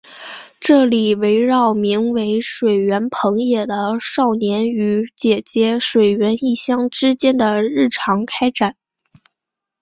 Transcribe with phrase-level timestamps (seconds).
[0.59, 8.73] 这是围绕名为水原朋也的少年与姐姐水原一香之间的日常展开。